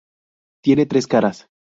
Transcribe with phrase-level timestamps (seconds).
[0.63, 1.47] Tiene tres caras.